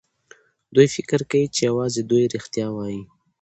دوی 0.75 0.87
فکر 0.95 1.19
کوي 1.29 1.45
چې 1.55 1.61
يوازې 1.69 2.01
دوی 2.09 2.23
رښتيا 2.35 2.67
وايي. 2.73 3.01